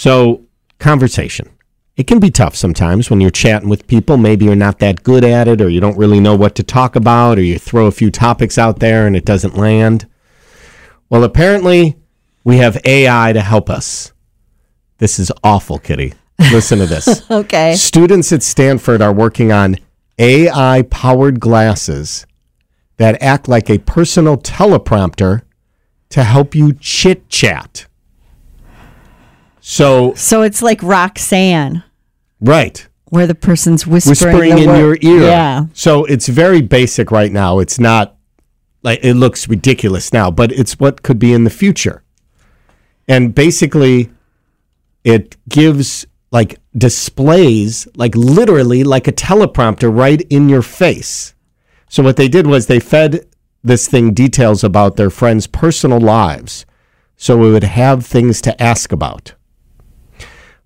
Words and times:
So, 0.00 0.46
conversation. 0.78 1.50
It 1.94 2.06
can 2.06 2.20
be 2.20 2.30
tough 2.30 2.56
sometimes 2.56 3.10
when 3.10 3.20
you're 3.20 3.30
chatting 3.30 3.68
with 3.68 3.86
people. 3.86 4.16
Maybe 4.16 4.46
you're 4.46 4.56
not 4.56 4.78
that 4.78 5.02
good 5.02 5.24
at 5.24 5.46
it, 5.46 5.60
or 5.60 5.68
you 5.68 5.78
don't 5.78 5.98
really 5.98 6.20
know 6.20 6.34
what 6.34 6.54
to 6.54 6.62
talk 6.62 6.96
about, 6.96 7.36
or 7.36 7.42
you 7.42 7.58
throw 7.58 7.84
a 7.84 7.90
few 7.92 8.10
topics 8.10 8.56
out 8.56 8.78
there 8.78 9.06
and 9.06 9.14
it 9.14 9.26
doesn't 9.26 9.58
land. 9.58 10.06
Well, 11.10 11.22
apparently, 11.22 11.98
we 12.44 12.56
have 12.56 12.80
AI 12.86 13.34
to 13.34 13.42
help 13.42 13.68
us. 13.68 14.14
This 14.96 15.18
is 15.18 15.30
awful, 15.44 15.78
Kitty. 15.78 16.14
Listen 16.50 16.78
to 16.78 16.86
this. 16.86 17.22
Okay. 17.30 17.74
Students 17.74 18.32
at 18.32 18.42
Stanford 18.42 19.02
are 19.02 19.12
working 19.12 19.52
on 19.52 19.76
AI 20.18 20.80
powered 20.90 21.40
glasses 21.40 22.26
that 22.96 23.22
act 23.22 23.48
like 23.48 23.68
a 23.68 23.76
personal 23.76 24.38
teleprompter 24.38 25.42
to 26.08 26.24
help 26.24 26.54
you 26.54 26.72
chit 26.72 27.28
chat. 27.28 27.84
So, 29.70 30.14
So 30.14 30.42
it's 30.42 30.62
like 30.62 30.82
Roxanne, 30.82 31.84
right, 32.40 32.88
where 33.04 33.28
the 33.28 33.36
person's 33.36 33.86
whispering, 33.86 34.10
whispering 34.10 34.58
in 34.58 34.68
word- 34.68 34.78
your 34.78 34.98
ear. 35.00 35.22
Yeah. 35.22 35.66
So 35.74 36.04
it's 36.06 36.26
very 36.26 36.60
basic 36.60 37.12
right 37.12 37.30
now. 37.30 37.60
It's 37.60 37.78
not 37.78 38.16
like 38.82 38.98
it 39.04 39.14
looks 39.14 39.48
ridiculous 39.48 40.12
now, 40.12 40.28
but 40.28 40.50
it's 40.50 40.80
what 40.80 41.04
could 41.04 41.20
be 41.20 41.32
in 41.32 41.44
the 41.44 41.50
future. 41.50 42.02
And 43.06 43.32
basically, 43.32 44.10
it 45.04 45.36
gives 45.48 46.04
like 46.32 46.58
displays, 46.76 47.86
like 47.94 48.16
literally 48.16 48.82
like 48.82 49.06
a 49.06 49.12
teleprompter 49.12 49.96
right 49.96 50.20
in 50.30 50.48
your 50.48 50.62
face. 50.62 51.32
So 51.88 52.02
what 52.02 52.16
they 52.16 52.28
did 52.28 52.48
was 52.48 52.66
they 52.66 52.80
fed 52.80 53.24
this 53.62 53.86
thing 53.86 54.14
details 54.14 54.64
about 54.64 54.96
their 54.96 55.10
friends' 55.10 55.46
personal 55.46 56.00
lives. 56.00 56.66
So 57.16 57.44
it 57.44 57.52
would 57.52 57.62
have 57.62 58.04
things 58.04 58.40
to 58.42 58.60
ask 58.60 58.90
about. 58.90 59.34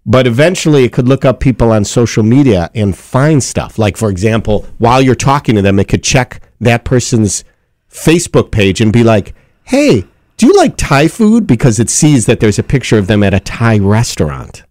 But 0.06 0.26
eventually 0.26 0.84
it 0.84 0.92
could 0.92 1.08
look 1.08 1.24
up 1.24 1.40
people 1.40 1.72
on 1.72 1.84
social 1.84 2.22
media 2.22 2.70
and 2.74 2.96
find 2.96 3.42
stuff. 3.42 3.78
Like, 3.78 3.96
for 3.96 4.10
example, 4.10 4.66
while 4.78 5.00
you're 5.00 5.14
talking 5.14 5.54
to 5.54 5.62
them, 5.62 5.78
it 5.78 5.88
could 5.88 6.02
check 6.02 6.42
that 6.60 6.84
person's 6.84 7.44
Facebook 7.90 8.50
page 8.50 8.80
and 8.80 8.92
be 8.92 9.02
like, 9.02 9.34
hey, 9.64 10.04
do 10.36 10.46
you 10.46 10.56
like 10.56 10.76
Thai 10.76 11.08
food? 11.08 11.46
Because 11.46 11.80
it 11.80 11.88
sees 11.88 12.26
that 12.26 12.40
there's 12.40 12.58
a 12.58 12.62
picture 12.62 12.98
of 12.98 13.06
them 13.06 13.22
at 13.22 13.32
a 13.32 13.40
Thai 13.40 13.78
restaurant. 13.78 14.64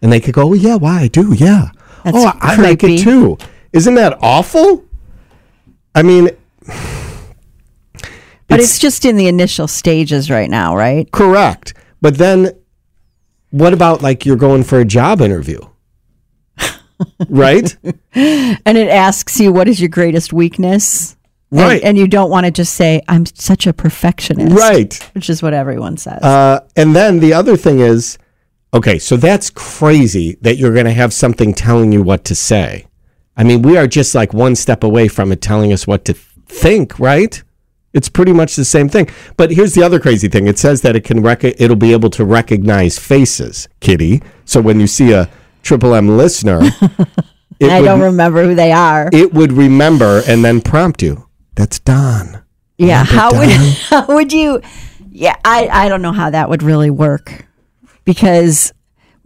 And 0.00 0.12
they 0.12 0.20
could 0.20 0.34
go, 0.34 0.50
oh, 0.50 0.54
yeah, 0.54 0.76
why? 0.76 1.02
I 1.02 1.08
do, 1.08 1.34
yeah. 1.34 1.70
That's 2.04 2.16
oh, 2.16 2.32
I 2.40 2.56
like 2.56 2.82
it 2.84 3.00
too. 3.00 3.36
Isn't 3.72 3.94
that 3.94 4.16
awful? 4.22 4.84
I 5.94 6.02
mean, 6.02 6.30
But 8.48 8.60
it's, 8.60 8.78
just 8.78 9.04
in 9.04 9.16
the 9.16 9.26
initial 9.26 9.66
stages 9.66 10.30
right 10.30 10.48
now, 10.48 10.76
right? 10.76 11.10
correct. 11.10 11.74
But 12.00 12.18
then 12.18 12.52
what 13.56 13.72
about 13.72 14.02
like 14.02 14.26
you're 14.26 14.36
going 14.36 14.62
for 14.64 14.80
a 14.80 14.84
job 14.84 15.20
interview? 15.20 15.60
right? 17.28 17.76
And 18.14 18.78
it 18.78 18.88
asks 18.88 19.40
you, 19.40 19.52
what 19.52 19.68
is 19.68 19.80
your 19.80 19.88
greatest 19.88 20.32
weakness? 20.32 21.16
Right. 21.50 21.82
And, 21.82 21.96
you 21.96 22.08
don't 22.08 22.28
want 22.28 22.44
to 22.46 22.52
just 22.52 22.74
say, 22.74 23.02
I'm 23.08 23.24
such 23.24 23.66
a 23.66 23.72
perfectionist. 23.72 24.54
Right. 24.54 25.10
Which 25.14 25.30
is 25.30 25.42
what 25.42 25.54
everyone 25.54 25.96
says. 25.96 26.22
Uh, 26.22 26.60
and 26.76 26.94
then 26.94 27.20
the 27.20 27.32
other 27.32 27.56
thing 27.56 27.78
is, 27.78 28.18
okay, 28.74 28.98
so 28.98 29.16
that's 29.16 29.48
crazy 29.50 30.36
that 30.40 30.56
you're 30.56 30.72
going 30.72 30.86
to 30.86 30.92
have 30.92 31.14
something 31.14 31.54
telling 31.54 31.92
you 31.92 32.02
what 32.02 32.24
to 32.24 32.34
say. 32.34 32.86
I 33.36 33.44
mean, 33.44 33.62
we 33.62 33.76
are 33.76 33.86
just 33.86 34.14
like 34.14 34.34
one 34.34 34.56
step 34.56 34.82
away 34.82 35.08
from 35.08 35.30
it 35.30 35.40
telling 35.40 35.72
us 35.72 35.86
what 35.86 36.04
to 36.06 36.14
think, 36.14 36.98
right? 36.98 37.42
It's 37.96 38.10
pretty 38.10 38.32
much 38.34 38.56
the 38.56 38.64
same 38.64 38.90
thing. 38.90 39.08
But 39.38 39.50
here's 39.50 39.72
the 39.72 39.82
other 39.82 39.98
crazy 39.98 40.28
thing. 40.28 40.46
It 40.46 40.58
says 40.58 40.82
that 40.82 40.94
it 40.94 41.02
can 41.04 41.22
rec- 41.22 41.44
it'll 41.44 41.76
be 41.76 41.92
able 41.92 42.10
to 42.10 42.24
recognize 42.26 42.98
faces, 42.98 43.68
Kitty. 43.80 44.22
So 44.44 44.60
when 44.60 44.78
you 44.78 44.86
see 44.86 45.12
a 45.12 45.30
Triple 45.62 45.94
M 45.94 46.16
listener, 46.16 46.60
I 47.62 47.80
would, 47.80 47.84
don't 47.86 48.00
remember 48.00 48.44
who 48.44 48.54
they 48.54 48.70
are. 48.70 49.08
it 49.12 49.32
would 49.32 49.50
remember 49.52 50.22
and 50.28 50.44
then 50.44 50.60
prompt 50.60 51.00
you. 51.02 51.26
That's 51.54 51.78
Don. 51.80 52.42
yeah. 52.76 53.02
How 53.02 53.32
would, 53.32 53.48
how 53.90 54.06
would 54.08 54.30
you? 54.30 54.60
Yeah. 55.10 55.36
I, 55.42 55.68
I 55.72 55.88
don't 55.88 56.02
know 56.02 56.12
how 56.12 56.28
that 56.28 56.50
would 56.50 56.62
really 56.62 56.90
work 56.90 57.46
because 58.04 58.74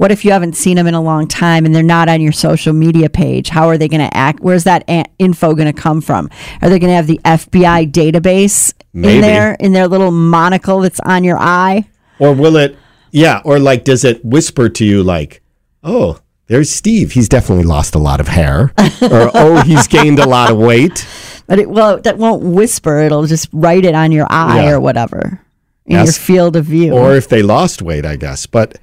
what 0.01 0.11
if 0.11 0.25
you 0.25 0.33
haven't 0.33 0.57
seen 0.57 0.77
them 0.77 0.87
in 0.87 0.95
a 0.95 1.01
long 1.03 1.29
time 1.29 1.67
and 1.67 1.75
they're 1.75 1.83
not 1.83 2.09
on 2.09 2.23
your 2.23 2.33
social 2.33 2.73
media 2.73 3.11
page? 3.11 3.51
How 3.51 3.69
are 3.69 3.77
they 3.77 3.87
going 3.87 4.01
to 4.01 4.17
act? 4.17 4.41
Where's 4.41 4.65
that 4.65 4.83
a- 4.89 5.05
info 5.19 5.55
going 5.55 5.71
to 5.71 5.79
come 5.79 6.01
from? 6.01 6.31
Are 6.63 6.71
they 6.71 6.79
going 6.79 6.89
to 6.89 6.95
have 6.97 7.07
the 7.07 7.21
FBI 7.23 7.93
database 7.93 8.73
Maybe. 8.95 9.17
in 9.17 9.21
there 9.21 9.59
in 9.61 9.75
their 9.75 9.87
little 9.89 10.11
monocle 10.11 10.81
that's 10.81 11.01
on 11.01 11.23
your 11.23 11.37
eye? 11.39 11.87
Or 12.19 12.33
will 12.33 12.57
it, 12.57 12.79
yeah, 13.11 13.43
or 13.45 13.59
like, 13.59 13.85
does 13.85 14.03
it 14.03 14.25
whisper 14.25 14.71
to 14.71 14.87
you, 14.87 15.03
like, 15.03 15.43
oh, 15.85 16.19
there's 16.47 16.71
Steve. 16.71 17.13
He's 17.13 17.29
definitely 17.29 17.65
lost 17.65 17.95
a 17.95 17.99
lot 17.99 18.21
of 18.21 18.29
hair. 18.29 18.73
or, 19.03 19.31
oh, 19.35 19.63
he's 19.67 19.87
gained 19.87 20.19
a 20.19 20.27
lot 20.27 20.51
of 20.51 20.57
weight. 20.57 21.07
But 21.47 21.59
it 21.59 21.69
well, 21.69 22.01
that 22.01 22.17
won't 22.17 22.43
whisper. 22.43 23.01
It'll 23.01 23.27
just 23.27 23.51
write 23.53 23.85
it 23.85 23.95
on 23.95 24.13
your 24.13 24.27
eye 24.31 24.65
Yeah. 24.65 24.71
or 24.71 24.81
whatever 24.81 25.43
in 25.85 25.97
Yes. 25.97 26.07
your 26.07 26.13
field 26.15 26.57
of 26.57 26.65
view. 26.65 26.95
Or 26.95 27.15
if 27.17 27.29
they 27.29 27.43
lost 27.43 27.83
weight, 27.83 28.07
I 28.07 28.17
guess. 28.17 28.47
But 28.47 28.79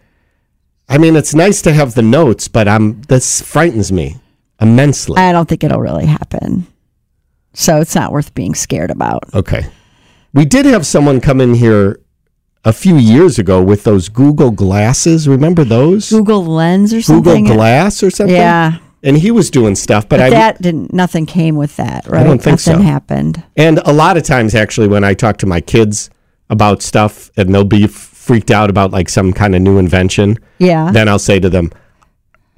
I 0.90 0.98
mean, 0.98 1.16
it's 1.16 1.34
nice 1.34 1.62
to 1.64 1.74
have 1.74 1.96
the 1.96 2.02
notes, 2.02 2.48
but 2.48 2.68
I'm, 2.68 3.02
this 3.04 3.42
frightens 3.42 3.92
me 3.92 4.18
immensely. 4.62 5.18
I 5.18 5.32
don't 5.32 5.48
think 5.48 5.64
it'll 5.64 5.82
really 5.82 6.06
happen. 6.06 6.68
So 7.54 7.82
it's 7.82 7.96
not 7.96 8.12
worth 8.12 8.34
being 8.34 8.56
scared 8.56 8.92
about. 8.92 9.24
Okay. 9.34 9.66
We 10.34 10.46
did 10.46 10.66
have 10.66 10.86
someone 10.86 11.20
come 11.20 11.42
in 11.42 11.56
here 11.56 12.00
a 12.64 12.72
few 12.72 12.96
years 12.98 13.40
ago 13.40 13.62
with 13.62 13.84
those 13.84 14.10
Google 14.10 14.52
glasses. 14.52 15.28
Remember 15.28 15.64
those? 15.64 16.10
Google 16.10 16.46
Lens 16.46 16.94
or 16.94 17.02
something? 17.02 17.44
Google. 17.44 17.58
Glass 17.58 18.04
or 18.04 18.10
something? 18.10 18.36
Yeah. 18.36 18.78
And 19.04 19.18
he 19.18 19.32
was 19.32 19.50
doing 19.50 19.76
stuff, 19.76 20.10
but, 20.10 20.18
But 20.18 20.28
I 20.28 20.30
that 20.32 20.62
didn't. 20.62 20.94
Nothing 20.94 21.26
came 21.26 21.56
with 21.56 21.76
that, 21.78 22.08
right? 22.08 22.22
I 22.22 22.24
don't 22.24 22.42
think 22.42 22.60
nothing 22.66 22.78
so. 22.78 22.82
happened. 22.82 23.44
And 23.56 23.80
a 23.80 23.94
lot 23.94 24.18
of 24.18 24.24
times, 24.24 24.56
actually, 24.56 24.88
when 24.88 25.04
I 25.04 25.14
talk 25.14 25.38
to 25.38 25.46
my 25.46 25.62
kids 25.62 26.10
about 26.50 26.82
stuff 26.82 27.30
and 27.38 27.54
they'll 27.54 27.64
be 27.64 27.86
f- 27.86 27.90
freaked 28.28 28.52
out 28.52 28.70
about 28.70 28.92
like 28.92 29.08
some 29.10 29.32
kind 29.34 29.56
of 29.56 29.62
new 29.62 29.78
invention, 29.78 30.38
Yeah. 30.60 30.92
then 30.92 31.08
I'll 31.08 31.18
say 31.18 31.40
to 31.40 31.50
them, 31.50 31.72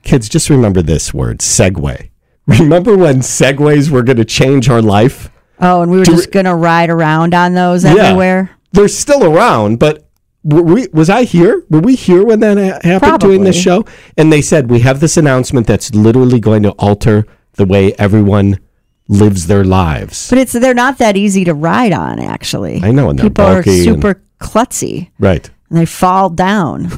kids, 0.03 0.28
just 0.28 0.50
remember 0.50 0.81
this 0.81 1.13
word, 1.13 1.40
Segway. 1.40 2.09
Remember 2.47 2.97
when 2.97 3.19
Segways 3.19 3.90
were 3.91 4.02
going 4.02 4.18
to 4.18 4.25
change 4.25 4.68
our 4.69 4.81
life? 4.81 5.30
oh, 5.62 5.81
and 5.84 5.91
we 5.91 5.97
were 6.00 6.06
to 6.06 6.12
just 6.12 6.31
gonna 6.31 6.56
ride 6.56 6.90
around 6.90 7.34
on 7.35 7.53
those 7.53 7.84
everywhere. 7.85 8.50
They're 8.72 8.88
still 8.88 9.24
around, 9.25 9.78
but 9.78 10.07
were 10.44 10.63
we, 10.63 10.88
was 10.94 11.09
I 11.09 11.24
here? 11.25 11.63
Were 11.69 11.81
we 11.81 11.96
here 11.96 12.24
when 12.25 12.40
that 12.40 12.57
ha- 12.57 12.80
happened 12.81 13.19
doing 13.19 13.44
this 13.44 13.59
show? 13.62 13.84
And 14.18 14.31
they 14.31 14.41
said, 14.41 14.69
we 14.72 14.80
have 14.80 15.00
this 15.01 15.18
announcement 15.18 15.68
that's 15.68 15.94
literally 15.94 16.40
going 16.40 16.63
to 16.63 16.72
alter 16.80 17.25
the 17.56 17.66
way 17.66 17.94
everyone 17.96 18.57
lives 19.09 19.47
their 19.47 19.66
lives. 19.66 20.30
But 20.30 20.38
it's 20.40 20.53
they're 20.53 20.74
not 20.74 20.97
that 21.00 21.18
easy 21.18 21.44
to 21.44 21.53
ride 21.53 21.91
on. 21.94 22.19
Actually, 22.19 22.81
I 22.81 22.91
know, 22.91 23.09
and 23.09 23.19
people 23.19 23.44
are 23.44 23.56
bulky 23.56 23.75
and- 23.88 24.01
super 24.01 24.22
klutzy. 24.40 25.09
Right. 25.19 25.50
And 25.69 25.78
they 25.78 25.85
fall 25.85 26.30
down. 26.30 26.90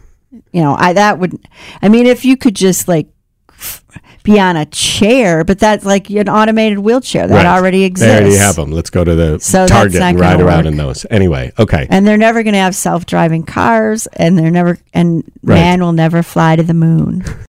you 0.52 0.62
know, 0.62 0.74
I 0.78 0.92
that 0.94 1.18
would. 1.18 1.38
I 1.82 1.88
mean, 1.88 2.06
if 2.06 2.24
you 2.24 2.36
could 2.36 2.54
just 2.56 2.88
like 2.88 3.08
f- 3.50 3.82
be 4.22 4.38
on 4.38 4.56
a 4.56 4.66
chair, 4.66 5.42
but 5.44 5.58
that's 5.58 5.84
like 5.86 6.10
an 6.10 6.28
automated 6.28 6.78
wheelchair 6.80 7.26
that 7.26 7.34
Right. 7.34 7.46
already 7.46 7.78
They 7.80 7.84
exists. 7.86 8.12
already 8.20 8.36
have 8.36 8.56
them. 8.56 8.72
Let's 8.72 8.90
go 8.90 9.02
to 9.04 9.14
the 9.14 9.38
So 9.40 9.66
Target 9.66 10.02
and 10.02 10.20
ride 10.20 10.40
around 10.40 10.64
work. 10.64 10.72
in 10.72 10.76
those. 10.76 11.06
Anyway, 11.10 11.52
okay. 11.58 11.86
And 11.88 12.06
they're 12.06 12.18
never 12.18 12.42
going 12.42 12.52
to 12.54 12.58
have 12.60 12.74
self-driving 12.76 13.44
cars, 13.44 14.06
and 14.14 14.38
they're 14.38 14.50
never, 14.50 14.76
and 14.92 15.24
Right. 15.42 15.54
man 15.54 15.80
will 15.80 15.92
never 15.94 16.22
fly 16.22 16.56
to 16.56 16.62
the 16.62 16.74
moon. 16.74 17.24